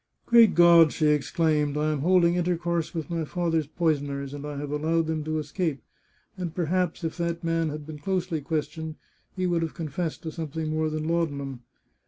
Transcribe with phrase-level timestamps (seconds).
[0.25, 4.71] "Great God!" she exclaimed," I am holding intercourse witH my father's poisoners, and I have
[4.71, 5.83] allowed them to escape.
[6.35, 8.95] And perhaps, if that man had been closely ques tioned,
[9.35, 11.61] he would have confessed to something more than laudanum."